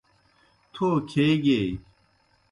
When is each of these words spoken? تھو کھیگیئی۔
تھو 0.73 0.87
کھیگیئی۔ 1.09 1.69